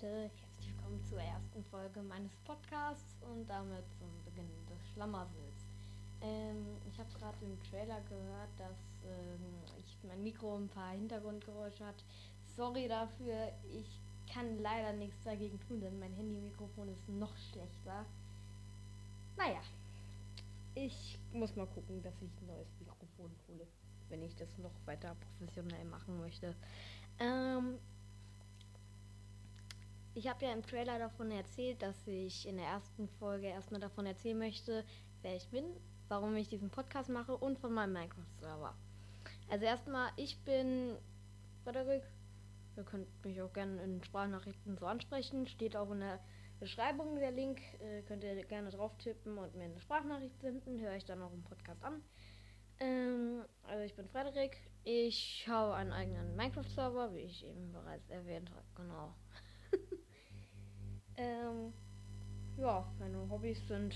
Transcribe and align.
Leute, 0.00 0.30
herzlich 0.30 0.74
willkommen 0.74 1.04
zur 1.04 1.20
ersten 1.20 1.64
Folge 1.64 2.00
meines 2.02 2.32
Podcasts 2.46 3.16
und 3.20 3.46
damit 3.48 3.84
zum 3.98 4.08
Beginn 4.24 4.48
des 4.66 4.78
Schlammersels. 4.92 5.66
Ähm, 6.22 6.64
ich 6.90 6.98
habe 6.98 7.08
gerade 7.18 7.36
im 7.42 7.62
Trailer 7.64 8.00
gehört, 8.08 8.48
dass 8.56 8.78
ähm, 9.04 9.44
ich 9.78 9.98
mein 10.08 10.22
Mikro 10.22 10.56
ein 10.56 10.68
paar 10.68 10.92
Hintergrundgeräusche 10.92 11.84
hat. 11.84 12.02
Sorry 12.56 12.88
dafür, 12.88 13.52
ich 13.68 14.00
kann 14.32 14.58
leider 14.60 14.94
nichts 14.94 15.22
dagegen 15.24 15.60
tun, 15.68 15.80
denn 15.80 15.98
mein 15.98 16.14
Handy-Mikrofon 16.14 16.88
ist 16.88 17.06
noch 17.08 17.36
schlechter. 17.52 18.06
Naja, 19.36 19.60
ich 20.74 21.18
muss 21.32 21.54
mal 21.56 21.66
gucken, 21.66 22.02
dass 22.02 22.14
ich 22.22 22.30
ein 22.40 22.46
neues 22.46 22.68
Mikrofon 22.78 23.30
hole, 23.48 23.66
wenn 24.08 24.22
ich 24.22 24.34
das 24.36 24.56
noch 24.58 24.72
weiter 24.86 25.14
professionell 25.38 25.84
machen 25.84 26.18
möchte. 26.20 26.54
Ähm, 27.18 27.78
ich 30.14 30.28
habe 30.28 30.44
ja 30.44 30.52
im 30.52 30.62
Trailer 30.62 30.98
davon 30.98 31.30
erzählt, 31.30 31.82
dass 31.82 32.06
ich 32.06 32.46
in 32.46 32.56
der 32.56 32.66
ersten 32.66 33.08
Folge 33.08 33.46
erstmal 33.46 33.80
davon 33.80 34.06
erzählen 34.06 34.38
möchte, 34.38 34.84
wer 35.22 35.36
ich 35.36 35.48
bin, 35.48 35.64
warum 36.08 36.36
ich 36.36 36.48
diesen 36.48 36.70
Podcast 36.70 37.08
mache 37.08 37.36
und 37.36 37.58
von 37.58 37.72
meinem 37.72 37.92
Minecraft-Server. 37.92 38.74
Also 39.48 39.64
erstmal, 39.64 40.10
ich 40.16 40.42
bin 40.44 40.96
Frederik. 41.64 42.02
Ihr 42.76 42.84
könnt 42.84 43.24
mich 43.24 43.40
auch 43.42 43.52
gerne 43.52 43.82
in 43.82 44.02
Sprachnachrichten 44.02 44.76
so 44.78 44.86
ansprechen. 44.86 45.46
Steht 45.46 45.76
auch 45.76 45.90
in 45.90 46.00
der 46.00 46.20
Beschreibung 46.58 47.16
der 47.16 47.32
Link. 47.32 47.60
Äh, 47.80 48.02
könnt 48.02 48.24
ihr 48.24 48.44
gerne 48.44 48.70
drauf 48.70 48.96
tippen 48.98 49.38
und 49.38 49.54
mir 49.54 49.64
eine 49.64 49.80
Sprachnachricht 49.80 50.40
senden. 50.40 50.80
Höre 50.80 50.94
ich 50.94 51.04
dann 51.04 51.22
auch 51.22 51.32
im 51.32 51.42
Podcast 51.42 51.82
an. 51.82 52.02
Ähm, 52.78 53.44
also 53.64 53.84
ich 53.84 53.94
bin 53.94 54.08
Frederik. 54.08 54.56
Ich 54.84 55.46
habe 55.46 55.74
einen 55.74 55.92
eigenen 55.92 56.36
Minecraft-Server, 56.36 57.14
wie 57.14 57.20
ich 57.20 57.44
eben 57.44 57.72
bereits 57.72 58.08
erwähnt 58.08 58.50
habe. 58.50 58.66
Genau. 58.76 59.14
ähm, 61.16 61.72
ja, 62.56 62.84
meine 62.98 63.28
Hobbys 63.30 63.66
sind 63.68 63.94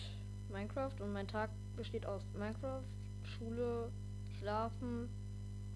Minecraft 0.51 1.01
und 1.01 1.13
mein 1.13 1.29
Tag 1.29 1.51
besteht 1.77 2.07
aus 2.07 2.23
Minecraft, 2.35 2.85
Schule, 3.23 3.91
Schlafen, 4.39 5.09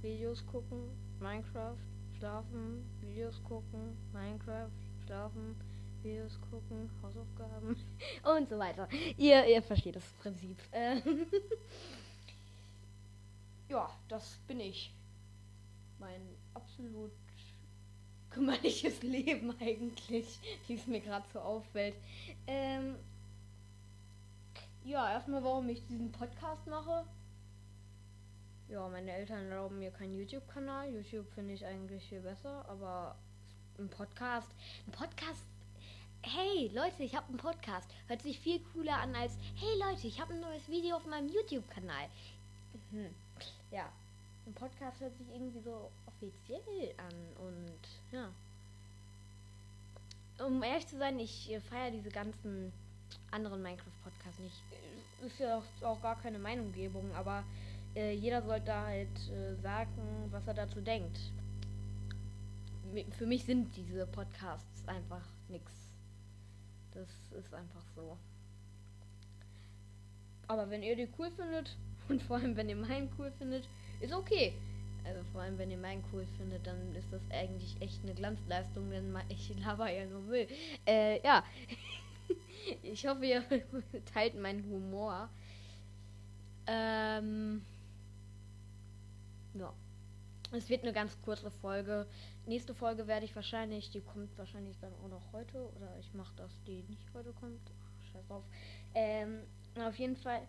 Videos 0.01 0.45
gucken, 0.47 0.91
Minecraft, 1.21 1.77
Schlafen, 2.19 2.85
Videos 3.01 3.43
gucken, 3.45 3.97
Minecraft, 4.13 4.71
Schlafen, 5.05 5.57
Videos 6.03 6.39
gucken, 6.51 6.91
Hausaufgaben 7.03 7.77
und 8.37 8.49
so 8.49 8.59
weiter. 8.59 8.89
Ihr, 9.17 9.47
ihr 9.47 9.63
versteht 9.63 9.97
das 9.97 10.13
Prinzip. 10.21 10.59
Ähm, 10.73 11.27
ja, 13.69 13.91
das 14.09 14.39
bin 14.47 14.61
ich. 14.61 14.95
Mein 15.99 16.23
absolut 16.55 17.13
kümmerliches 18.39 19.03
Leben 19.03 19.53
eigentlich, 19.61 20.39
wie 20.67 20.75
es 20.75 20.87
mir 20.87 21.01
gerade 21.01 21.27
so 21.33 21.41
auffällt. 21.41 21.97
Ähm, 22.47 22.95
ja, 24.85 25.11
erstmal, 25.11 25.43
warum 25.43 25.69
ich 25.69 25.85
diesen 25.87 26.13
Podcast 26.13 26.67
mache. 26.69 27.05
Ja, 28.69 28.89
meine 28.89 29.11
Eltern 29.11 29.51
erlauben 29.51 29.79
mir 29.79 29.91
keinen 29.91 30.15
YouTube-Kanal. 30.15 30.93
YouTube 30.93 31.29
finde 31.35 31.55
ich 31.55 31.67
eigentlich 31.67 32.05
viel 32.09 32.21
besser, 32.21 32.65
aber 32.69 33.17
ein 33.79 33.89
Podcast, 33.89 34.51
ein 34.87 34.93
Podcast. 34.93 35.45
Hey 36.23 36.71
Leute, 36.75 37.03
ich 37.03 37.17
habe 37.17 37.29
einen 37.29 37.39
Podcast. 37.39 37.89
Hört 38.07 38.23
sich 38.23 38.39
viel 38.39 38.61
cooler 38.73 38.99
an 38.99 39.15
als 39.15 39.33
Hey 39.57 39.79
Leute, 39.81 40.07
ich 40.07 40.21
habe 40.21 40.35
ein 40.35 40.41
neues 40.41 40.69
Video 40.69 40.97
auf 40.97 41.07
meinem 41.07 41.29
YouTube-Kanal. 41.29 42.09
Hm. 42.91 43.15
Ja, 43.71 43.91
ein 44.49 44.55
Podcast 44.55 45.01
hört 45.01 45.17
sich 45.19 45.29
irgendwie 45.31 45.61
so 45.61 45.91
offiziell 46.07 46.95
an 46.97 47.47
und 47.47 47.81
ja. 48.13 48.31
Um 50.45 50.63
ehrlich 50.63 50.87
zu 50.87 50.97
sein, 50.97 51.19
ich 51.19 51.51
äh, 51.51 51.61
feiere 51.61 51.91
diese 51.91 52.09
ganzen 52.09 52.73
anderen 53.31 53.63
Minecraft-Podcasts 53.63 54.39
nicht. 54.39 54.57
Ist 55.27 55.39
ja 55.41 55.59
auch, 55.59 55.87
auch, 55.87 56.01
gar 56.01 56.19
keine 56.21 56.39
Meinunggebung, 56.39 57.13
aber 57.15 57.45
äh, 57.95 58.13
jeder 58.13 58.43
sollte 58.43 58.75
halt 58.75 59.31
äh, 59.31 59.55
sagen, 59.57 60.29
was 60.31 60.47
er 60.47 60.55
dazu 60.55 60.81
denkt. 60.81 61.19
Für 63.19 63.27
mich 63.27 63.45
sind 63.45 63.77
diese 63.77 64.07
Podcasts 64.07 64.87
einfach 64.87 65.27
nichts. 65.49 65.91
Das 66.95 67.09
ist 67.39 67.53
einfach 67.53 67.85
so. 67.95 68.17
Aber 70.47 70.71
wenn 70.71 70.83
ihr 70.83 70.97
die 70.97 71.09
cool 71.19 71.31
findet 71.33 71.77
und 72.09 72.23
vor 72.23 72.37
allem 72.37 72.57
wenn 72.57 72.69
ihr 72.69 72.77
meinen 72.77 73.11
cool 73.19 73.31
findet, 73.39 73.69
ist 74.01 74.13
okay. 74.13 74.55
Also 75.09 75.23
vor 75.33 75.41
allem, 75.41 75.57
wenn 75.57 75.71
ihr 75.71 75.79
meinen 75.79 76.05
cool 76.13 76.27
findet, 76.37 76.67
dann 76.67 76.95
ist 76.95 77.11
das 77.11 77.23
eigentlich 77.31 77.81
echt 77.81 78.03
eine 78.03 78.15
Glanzleistung, 78.15 78.91
denn 78.91 79.17
ich 79.29 79.59
laber 79.59 79.91
ja 79.91 80.05
nur 80.07 80.21
Müll. 80.21 80.47
Äh, 80.87 81.23
ja. 81.25 81.45
ich 82.83 83.07
hoffe, 83.07 83.25
ihr 83.25 83.43
teilt 84.13 84.39
meinen 84.39 84.65
Humor. 84.65 85.31
Ähm. 86.67 87.65
Ja. 89.55 89.73
Es 90.53 90.69
wird 90.69 90.83
eine 90.83 90.93
ganz 90.93 91.21
kurze 91.23 91.51
Folge. 91.51 92.07
Nächste 92.47 92.75
Folge 92.75 93.07
werde 93.07 93.27
ich 93.27 93.37
wahrscheinlich, 93.37 93.91
die 93.91 94.01
kommt 94.01 94.37
wahrscheinlich 94.39 94.79
dann 94.79 94.93
auch 95.05 95.09
noch 95.09 95.33
heute. 95.33 95.59
Oder 95.77 95.99
ich 96.01 96.13
mache 96.15 96.35
das, 96.37 96.51
die 96.67 96.83
nicht 96.89 97.13
heute 97.15 97.33
kommt. 97.33 97.61
Scheiß 98.13 98.27
drauf. 98.27 98.45
Ähm, 98.95 99.41
auf 99.77 99.99
jeden 99.99 100.17
Fall 100.17 100.41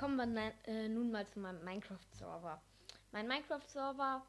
kommen 0.00 0.16
wir 0.16 0.52
äh, 0.64 0.88
nun 0.88 1.10
mal 1.10 1.26
zu 1.26 1.40
meinem 1.40 1.62
Minecraft-Server. 1.62 2.58
Mein 3.12 3.28
Minecraft-Server, 3.28 4.22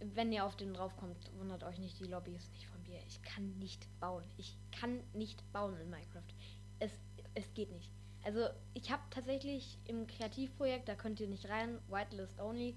wenn 0.00 0.32
ihr 0.32 0.44
auf 0.44 0.56
den 0.56 0.74
draufkommt, 0.74 1.30
wundert 1.38 1.62
euch 1.62 1.78
nicht, 1.78 2.00
die 2.00 2.10
Lobby 2.10 2.34
ist 2.34 2.50
nicht 2.50 2.66
von 2.66 2.82
mir. 2.82 2.98
Ich 3.06 3.22
kann 3.22 3.56
nicht 3.60 3.86
bauen. 4.00 4.24
Ich 4.36 4.58
kann 4.72 5.00
nicht 5.12 5.40
bauen 5.52 5.78
in 5.78 5.88
Minecraft. 5.88 6.34
Es, 6.80 6.90
es 7.34 7.54
geht 7.54 7.70
nicht. 7.70 7.92
Also 8.24 8.48
ich 8.72 8.90
habe 8.90 9.02
tatsächlich 9.10 9.78
im 9.84 10.08
Kreativprojekt, 10.08 10.88
da 10.88 10.96
könnt 10.96 11.20
ihr 11.20 11.28
nicht 11.28 11.48
rein, 11.48 11.78
Whitelist 11.88 12.40
Only, 12.40 12.76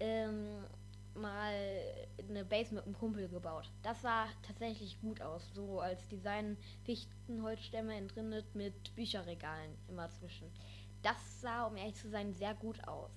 ähm, 0.00 0.64
mal 1.14 1.54
eine 2.28 2.44
Base 2.44 2.74
mit 2.74 2.84
einem 2.84 2.98
Kumpel 2.98 3.28
gebaut. 3.28 3.70
Das 3.82 4.02
sah 4.02 4.26
tatsächlich 4.42 5.00
gut 5.00 5.20
aus. 5.20 5.48
So 5.54 5.80
als 5.80 6.08
Design 6.08 6.56
Fichten, 6.84 7.42
Holzstämme 7.42 7.94
entrindet 7.94 8.52
mit 8.56 8.94
Bücherregalen 8.96 9.76
immer 9.88 10.10
zwischen. 10.10 10.50
Das 11.02 11.40
sah, 11.40 11.66
um 11.66 11.76
ehrlich 11.76 11.96
zu 11.96 12.08
sein, 12.08 12.34
sehr 12.34 12.54
gut 12.54 12.86
aus. 12.86 13.10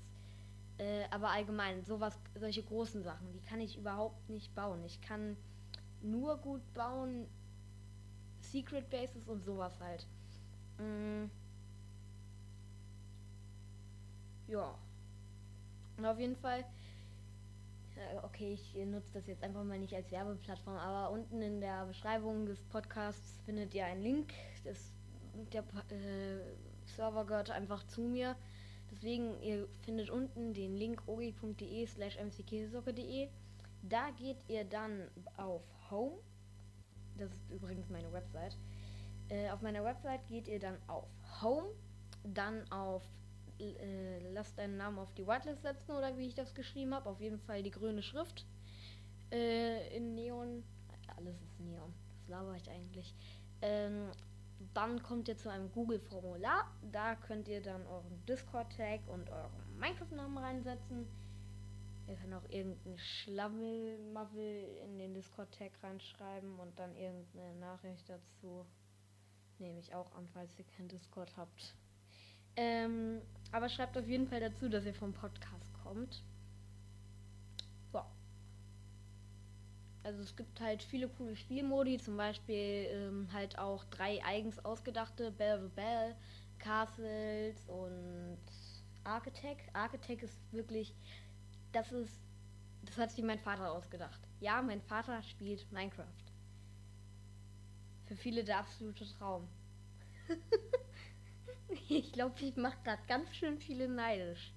Äh, 0.77 1.05
aber 1.11 1.29
allgemein, 1.29 1.83
sowas, 1.83 2.17
solche 2.35 2.63
großen 2.63 3.03
Sachen, 3.03 3.31
die 3.33 3.41
kann 3.41 3.59
ich 3.59 3.77
überhaupt 3.77 4.29
nicht 4.29 4.53
bauen. 4.55 4.83
Ich 4.83 5.01
kann 5.01 5.37
nur 6.01 6.37
gut 6.37 6.61
bauen 6.73 7.27
Secret 8.39 8.89
Bases 8.89 9.27
und 9.27 9.43
sowas 9.43 9.79
halt. 9.79 10.07
Mm. 10.77 11.29
Ja. 14.47 14.75
Und 15.97 16.05
auf 16.05 16.19
jeden 16.19 16.35
Fall. 16.35 16.65
Äh, 17.95 18.17
okay, 18.23 18.53
ich 18.53 18.73
nutze 18.85 19.13
das 19.13 19.27
jetzt 19.27 19.43
einfach 19.43 19.63
mal 19.63 19.77
nicht 19.77 19.93
als 19.93 20.11
Werbeplattform, 20.11 20.77
aber 20.77 21.11
unten 21.11 21.41
in 21.41 21.61
der 21.61 21.85
Beschreibung 21.85 22.45
des 22.45 22.59
Podcasts 22.63 23.39
findet 23.45 23.73
ihr 23.73 23.85
einen 23.85 24.01
Link. 24.01 24.33
Das, 24.63 24.91
der 25.53 25.61
äh, 25.61 26.41
Server 26.95 27.25
gehört 27.25 27.51
einfach 27.51 27.85
zu 27.87 28.01
mir. 28.01 28.35
Deswegen, 28.91 29.41
ihr 29.41 29.67
findet 29.81 30.09
unten 30.09 30.53
den 30.53 30.75
Link 30.75 31.03
ogi.de 31.07 31.85
slash 31.85 32.17
mckesocke.de. 32.17 33.29
Da 33.83 34.09
geht 34.11 34.37
ihr 34.47 34.65
dann 34.65 35.07
auf 35.37 35.63
Home. 35.89 36.17
Das 37.17 37.31
ist 37.31 37.49
übrigens 37.49 37.89
meine 37.89 38.11
Website. 38.11 38.57
Äh, 39.29 39.49
auf 39.49 39.61
meiner 39.61 39.83
Website 39.83 40.27
geht 40.27 40.47
ihr 40.47 40.59
dann 40.59 40.77
auf 40.87 41.07
Home, 41.41 41.69
dann 42.23 42.69
auf 42.71 43.03
äh, 43.59 44.19
lasst 44.33 44.57
deinen 44.57 44.77
Namen 44.77 44.99
auf 44.99 45.13
die 45.13 45.25
Whitelist 45.25 45.61
setzen 45.61 45.91
oder 45.91 46.17
wie 46.17 46.27
ich 46.27 46.35
das 46.35 46.53
geschrieben 46.53 46.93
habe. 46.93 47.09
Auf 47.09 47.21
jeden 47.21 47.39
Fall 47.39 47.63
die 47.63 47.71
grüne 47.71 48.01
Schrift 48.01 48.45
äh, 49.31 49.95
in 49.95 50.15
Neon. 50.15 50.63
Alles 51.15 51.35
ist 51.35 51.59
Neon. 51.59 51.93
Das 52.09 52.27
laber 52.27 52.55
ich 52.55 52.69
eigentlich. 52.69 53.15
Ähm, 53.61 54.11
dann 54.73 55.01
kommt 55.03 55.27
ihr 55.27 55.37
zu 55.37 55.49
einem 55.49 55.71
Google-Formular. 55.71 56.71
Da 56.91 57.15
könnt 57.15 57.47
ihr 57.47 57.61
dann 57.61 57.85
euren 57.87 58.25
Discord-Tag 58.25 59.01
und 59.07 59.29
euren 59.29 59.79
Minecraft-Namen 59.79 60.37
reinsetzen. 60.37 61.07
Ihr 62.07 62.15
könnt 62.15 62.33
auch 62.33 62.49
irgendeinen 62.49 62.97
Schlammel-Mavel 62.97 64.77
in 64.85 64.97
den 64.97 65.13
Discord-Tag 65.13 65.71
reinschreiben 65.83 66.59
und 66.59 66.77
dann 66.79 66.95
irgendeine 66.95 67.55
Nachricht 67.59 68.09
dazu. 68.09 68.65
Nehme 69.59 69.79
ich 69.79 69.93
auch 69.93 70.11
an, 70.15 70.27
falls 70.33 70.57
ihr 70.57 70.65
kein 70.65 70.87
Discord 70.87 71.35
habt. 71.37 71.75
Ähm, 72.55 73.21
aber 73.51 73.69
schreibt 73.69 73.97
auf 73.97 74.07
jeden 74.07 74.27
Fall 74.27 74.39
dazu, 74.39 74.67
dass 74.67 74.85
ihr 74.85 74.93
vom 74.93 75.13
Podcast 75.13 75.73
kommt. 75.83 76.23
Also 80.03 80.21
es 80.21 80.35
gibt 80.35 80.59
halt 80.61 80.83
viele 80.83 81.07
coole 81.09 81.35
Spielmodi, 81.35 81.97
zum 81.97 82.17
Beispiel 82.17 82.87
ähm, 82.91 83.27
halt 83.33 83.57
auch 83.57 83.83
drei 83.85 84.23
eigens 84.23 84.63
ausgedachte 84.65 85.31
Bell 85.31 85.61
the 85.61 85.69
Bell, 85.75 86.15
Castles 86.59 87.63
und 87.67 88.37
Architect. 89.03 89.73
Architect 89.75 90.23
ist 90.23 90.39
wirklich, 90.51 90.95
das 91.73 91.91
ist 91.91 92.21
Das 92.85 92.97
hat 92.97 93.11
sich 93.11 93.23
mein 93.25 93.39
Vater 93.39 93.71
ausgedacht. 93.71 94.21
Ja, 94.41 94.61
mein 94.63 94.81
Vater 94.81 95.21
spielt 95.23 95.71
Minecraft. 95.71 96.07
Für 98.05 98.15
viele 98.15 98.43
der 98.43 98.59
absolute 98.59 99.05
Traum. 99.17 99.47
ich 101.89 102.11
glaube, 102.11 102.35
ich 102.41 102.55
mache 102.55 102.77
gerade 102.83 103.01
ganz 103.07 103.33
schön 103.35 103.57
viele 103.59 103.87
neidisch. 103.87 104.53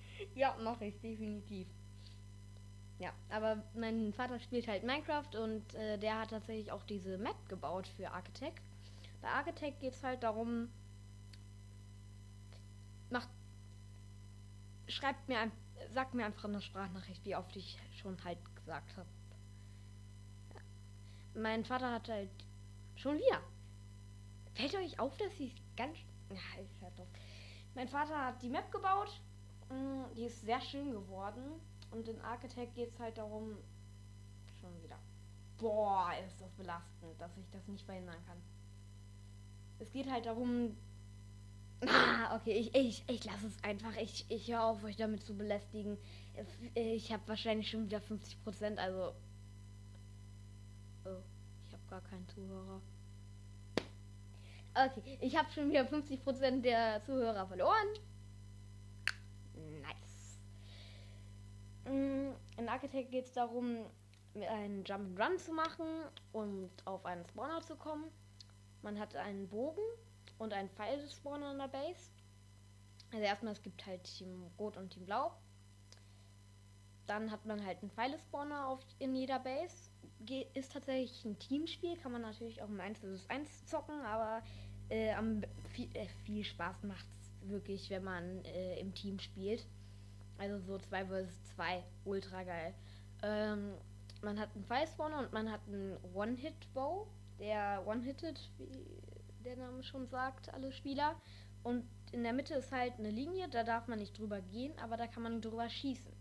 ja, 0.34 0.56
mache 0.62 0.86
ich 0.86 1.00
definitiv. 1.00 1.66
Ja, 3.02 3.12
aber 3.30 3.60
mein 3.74 4.12
Vater 4.12 4.38
spielt 4.38 4.68
halt 4.68 4.84
Minecraft 4.84 5.34
und 5.42 5.74
äh, 5.74 5.98
der 5.98 6.20
hat 6.20 6.30
tatsächlich 6.30 6.70
auch 6.70 6.84
diese 6.84 7.18
Map 7.18 7.48
gebaut 7.48 7.88
für 7.88 8.08
Architect. 8.12 8.62
Bei 9.20 9.28
Architect 9.28 9.80
geht 9.80 9.94
es 9.94 10.04
halt 10.04 10.22
darum, 10.22 10.68
macht, 13.10 13.28
schreibt 14.86 15.28
mir, 15.28 15.50
sagt 15.90 16.14
mir 16.14 16.26
einfach 16.26 16.44
eine 16.44 16.62
Sprachnachricht, 16.62 17.24
wie 17.24 17.34
oft 17.34 17.56
ich 17.56 17.76
schon 18.00 18.22
halt 18.22 18.38
gesagt 18.54 18.96
habe. 18.96 19.08
Ja. 20.54 20.60
Mein 21.40 21.64
Vater 21.64 21.90
hat 21.90 22.08
halt 22.08 22.30
schon 22.94 23.16
wieder. 23.16 23.40
Fällt 24.54 24.76
euch 24.76 25.00
auf, 25.00 25.16
dass 25.16 25.36
sie 25.38 25.52
ganz. 25.76 25.98
Ja, 26.30 26.62
ich 26.62 26.82
halt 26.82 26.96
doch. 26.96 27.08
Mein 27.74 27.88
Vater 27.88 28.26
hat 28.26 28.40
die 28.42 28.48
Map 28.48 28.70
gebaut. 28.70 29.20
Mm, 29.70 30.04
die 30.14 30.26
ist 30.26 30.42
sehr 30.42 30.60
schön 30.60 30.92
geworden. 30.92 31.60
Und 31.92 32.08
in 32.08 32.20
Architect 32.22 32.74
geht 32.74 32.90
es 32.90 32.98
halt 32.98 33.18
darum. 33.18 33.56
Schon 34.60 34.82
wieder. 34.82 34.98
Boah, 35.58 36.10
ist 36.26 36.40
das 36.40 36.50
belastend, 36.52 37.20
dass 37.20 37.36
ich 37.36 37.48
das 37.50 37.66
nicht 37.68 37.84
verhindern 37.84 38.16
kann. 38.26 38.38
Es 39.78 39.90
geht 39.92 40.10
halt 40.10 40.26
darum. 40.26 40.76
Ah, 41.86 42.36
okay, 42.36 42.52
ich, 42.52 42.74
ich, 42.74 43.04
ich 43.08 43.24
lasse 43.24 43.48
es 43.48 43.64
einfach. 43.64 43.94
Ich, 43.96 44.24
ich 44.28 44.48
höre 44.48 44.62
auf, 44.62 44.84
euch 44.84 44.96
damit 44.96 45.22
zu 45.22 45.36
belästigen. 45.36 45.98
Ich 46.74 47.12
habe 47.12 47.26
wahrscheinlich 47.26 47.70
schon 47.70 47.86
wieder 47.86 48.00
50 48.00 48.42
Prozent, 48.42 48.78
also. 48.78 49.14
Oh, 51.04 51.22
ich 51.66 51.72
habe 51.72 51.82
gar 51.90 52.00
keinen 52.02 52.26
Zuhörer. 52.28 52.80
Okay, 54.74 55.18
ich 55.20 55.36
habe 55.36 55.50
schon 55.50 55.68
wieder 55.68 55.84
50 55.84 56.22
Prozent 56.22 56.64
der 56.64 57.02
Zuhörer 57.04 57.46
verloren. 57.46 57.88
Nice. 59.54 59.82
Mm, 59.82 59.82
in 61.84 62.68
Architect 62.68 63.10
geht 63.10 63.26
es 63.26 63.32
darum, 63.32 63.86
einen 64.34 64.84
Jump 64.84 65.18
Run 65.18 65.38
zu 65.38 65.52
machen 65.52 65.86
und 66.32 66.70
auf 66.84 67.04
einen 67.04 67.24
Spawner 67.26 67.60
zu 67.60 67.76
kommen. 67.76 68.04
Man 68.82 68.98
hat 68.98 69.14
einen 69.16 69.48
Bogen 69.48 69.82
und 70.38 70.52
einen 70.52 70.70
Pfeil-Spawner 70.70 71.52
in 71.52 71.58
der 71.58 71.68
Base. 71.68 72.10
Also 73.12 73.24
erstmal, 73.24 73.52
es 73.52 73.62
gibt 73.62 73.84
halt 73.86 74.04
Team 74.04 74.50
Rot 74.58 74.76
und 74.76 74.90
Team 74.90 75.04
Blau. 75.04 75.32
Dann 77.06 77.30
hat 77.30 77.44
man 77.46 77.64
halt 77.64 77.82
einen 77.82 77.90
Pfeile-Spawner 77.90 78.68
auf, 78.68 78.80
in 78.98 79.14
jeder 79.14 79.38
Base. 79.38 79.90
Ge 80.20 80.46
ist 80.54 80.72
tatsächlich 80.72 81.24
ein 81.24 81.38
Teamspiel, 81.38 81.96
kann 81.96 82.12
man 82.12 82.22
natürlich 82.22 82.62
auch 82.62 82.68
im 82.68 82.80
1 82.80 83.00
vs 83.00 83.28
1 83.28 83.66
zocken, 83.66 84.00
aber 84.02 84.42
äh, 84.88 85.12
am, 85.12 85.42
viel, 85.70 85.88
äh, 85.94 86.06
viel 86.24 86.44
Spaß 86.44 86.84
macht 86.84 87.06
es 87.20 87.50
wirklich, 87.50 87.90
wenn 87.90 88.04
man 88.04 88.44
äh, 88.44 88.78
im 88.78 88.94
Team 88.94 89.18
spielt. 89.18 89.66
Also 90.42 90.58
so 90.58 90.76
2 90.76 91.06
vs 91.06 91.44
2, 91.54 91.84
ultra 92.04 92.42
geil. 92.42 92.74
Ähm, 93.22 93.74
man 94.22 94.40
hat 94.40 94.48
einen 94.56 94.64
Pfeil-Spawner 94.64 95.20
und 95.20 95.32
man 95.32 95.52
hat 95.52 95.60
einen 95.68 95.96
One-Hit-Bow 96.14 97.06
der 97.38 97.86
one-hitted, 97.86 98.50
wie 98.58 99.44
der 99.44 99.56
Name 99.56 99.84
schon 99.84 100.08
sagt, 100.08 100.52
alle 100.52 100.72
Spieler. 100.72 101.14
Und 101.62 101.84
in 102.10 102.24
der 102.24 102.32
Mitte 102.32 102.54
ist 102.54 102.72
halt 102.72 102.94
eine 102.98 103.10
Linie, 103.10 103.48
da 103.48 103.62
darf 103.62 103.86
man 103.86 104.00
nicht 104.00 104.18
drüber 104.18 104.40
gehen, 104.40 104.76
aber 104.80 104.96
da 104.96 105.06
kann 105.06 105.22
man 105.22 105.40
drüber 105.40 105.68
schießen. 105.68 106.12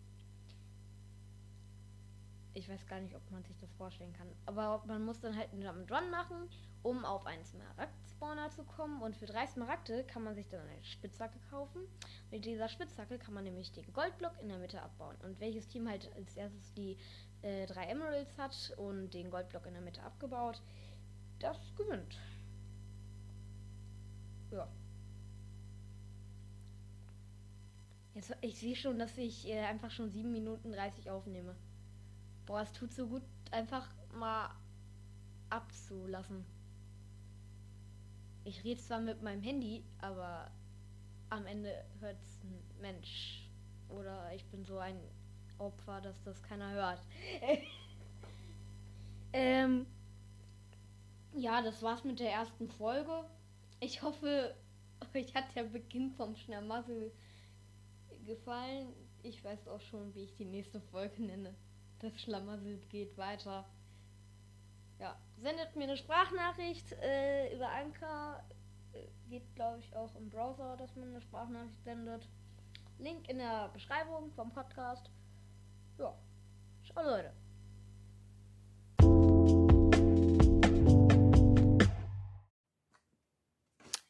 Ich 2.54 2.70
weiß 2.70 2.86
gar 2.86 3.00
nicht, 3.00 3.16
ob 3.16 3.32
man 3.32 3.44
sich 3.44 3.58
das 3.58 3.74
vorstellen 3.74 4.14
kann. 4.14 4.28
Aber 4.46 4.84
man 4.86 5.04
muss 5.04 5.20
dann 5.20 5.36
halt 5.36 5.52
einen 5.52 5.64
Jump 5.64 5.90
Run 5.90 6.12
machen, 6.12 6.48
um 6.84 7.06
auf 7.06 7.26
einen 7.26 7.44
Smaragd-Spawner 7.46 8.50
zu 8.50 8.64
kommen. 8.64 9.02
Und 9.02 9.16
für 9.16 9.26
drei 9.26 9.46
Smaragde 9.48 10.04
kann 10.04 10.24
man 10.24 10.36
sich 10.36 10.48
dann 10.48 10.62
eine 10.62 10.84
Spitzhacke 10.84 11.40
kaufen. 11.50 11.82
Mit 12.32 12.46
dieser 12.46 12.70
Spitzhacke 12.70 13.18
kann 13.20 13.34
man 13.34 13.44
nämlich 13.44 13.72
den 13.72 13.92
Goldblock 13.94 14.34
in 14.42 14.50
der 14.50 14.58
Mitte 14.58 14.82
abbauen. 14.82 15.16
Und 15.24 15.40
welches 15.40 15.68
Team 15.68 15.88
halt 15.88 16.12
als 16.16 16.36
erstes 16.36 16.74
die 16.74 16.98
äh, 17.42 17.66
drei 17.66 17.86
Emeralds 17.86 18.38
hat 18.38 18.74
und 18.78 19.14
den 19.14 19.30
Goldblock 19.30 19.66
in 19.66 19.74
der 19.74 19.82
Mitte 19.82 20.04
abgebaut, 20.04 20.62
das 21.40 21.58
gewinnt. 21.76 22.18
Ja. 24.52 24.68
Jetzt, 28.14 28.36
ich 28.42 28.60
sehe 28.60 28.76
schon, 28.76 29.00
dass 29.00 29.18
ich 29.18 29.48
äh, 29.48 29.60
einfach 29.62 29.90
schon 29.90 30.10
7 30.10 30.32
Minuten 30.32 30.72
30 30.72 31.10
aufnehme. 31.10 31.56
Boah, 32.46 32.62
es 32.62 32.72
tut 32.74 32.92
so 32.92 33.08
gut, 33.08 33.24
einfach 33.52 33.88
mal 34.14 34.50
abzulassen. 35.50 36.46
Ich 38.44 38.64
rede 38.64 38.82
zwar 38.82 39.00
mit 39.00 39.22
meinem 39.22 39.42
Handy, 39.42 39.84
aber 40.00 40.50
am 41.30 41.46
Ende 41.46 41.86
hört 42.00 42.22
es 42.22 42.44
ein 42.44 42.82
Mensch. 42.82 43.50
Oder 43.90 44.34
ich 44.34 44.46
bin 44.48 44.66
so 44.66 44.78
ein 44.78 45.00
Opfer, 45.58 46.02
dass 46.02 46.22
das 46.24 46.42
keiner 46.42 46.72
hört. 46.72 47.00
ähm, 49.34 49.86
ja, 51.34 51.62
das 51.62 51.82
war's 51.84 52.04
mit 52.04 52.20
der 52.20 52.32
ersten 52.32 52.68
Folge. 52.70 53.26
Ich 53.80 54.02
hoffe, 54.02 54.56
euch 55.16 55.34
hat 55.36 55.56
der 55.56 55.64
Beginn 55.64 56.12
vom 56.12 56.36
Schnamassel 56.36 57.12
gefallen. 58.26 58.94
Ich 59.24 59.44
weiß 59.44 59.68
auch 59.68 59.82
schon, 59.82 60.14
wie 60.16 60.24
ich 60.24 60.36
die 60.36 60.46
nächste 60.46 60.82
Folge 60.82 61.22
nenne. 61.22 61.54
Das 62.00 62.20
Schlamassel 62.20 62.80
geht 62.90 63.16
weiter. 63.18 63.66
Ja, 65.02 65.18
sendet 65.42 65.76
mir 65.76 65.86
eine 65.86 65.98
Sprachnachricht 65.98 66.92
äh, 67.02 67.56
über 67.56 67.68
Anker. 67.70 68.46
Äh, 68.94 69.08
geht, 69.32 69.56
glaube 69.56 69.80
ich, 69.80 69.96
auch 69.96 70.14
im 70.16 70.30
Browser, 70.30 70.78
dass 70.78 70.96
man 70.96 71.10
eine 71.10 71.22
Sprachnachricht 71.22 71.84
sendet. 71.84 72.30
Link 73.00 73.28
in 73.28 73.40
der 73.40 73.70
Beschreibung 73.70 74.32
vom 74.34 74.52
Podcast. 74.52 75.10
Ja, 75.98 76.16
ciao 76.86 77.04
Leute. 77.04 77.34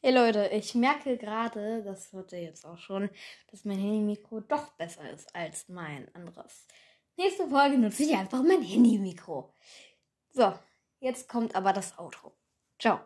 Hey 0.01 0.13
Leute, 0.13 0.49
ich 0.51 0.75
merke 0.75 1.15
gerade, 1.17 1.83
das 1.83 2.11
hört 2.11 2.33
ihr 2.33 2.41
jetzt 2.41 2.65
auch 2.65 2.77
schon, 2.77 3.09
dass 3.49 3.63
mein 3.63 3.79
Handy-Mikro 3.79 4.41
doch 4.41 4.73
besser 4.73 5.09
ist 5.09 5.33
als 5.33 5.69
mein 5.69 6.13
anderes. 6.13 6.67
Nächste 7.15 7.47
Folge 7.47 7.77
nutze 7.77 8.03
ich 8.03 8.13
einfach 8.13 8.43
mein 8.43 8.61
Handy-Mikro. 8.61 9.53
So, 10.33 10.53
jetzt 11.01 11.27
kommt 11.27 11.55
aber 11.55 11.73
das 11.73 11.97
Outro. 11.99 12.31
Ciao. 12.79 13.01